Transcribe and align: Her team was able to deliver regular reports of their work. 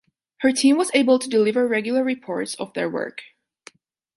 Her 0.37 0.51
team 0.51 0.77
was 0.79 0.89
able 0.95 1.19
to 1.19 1.29
deliver 1.29 1.67
regular 1.67 2.03
reports 2.03 2.55
of 2.55 2.73
their 2.73 2.89
work. 2.89 3.21